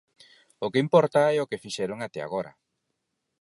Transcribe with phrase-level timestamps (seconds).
[0.65, 2.51] O que importa é o que fixeron até agora.